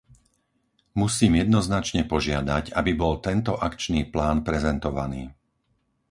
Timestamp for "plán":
4.13-4.37